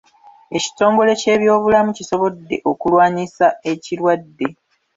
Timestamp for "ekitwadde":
3.71-4.47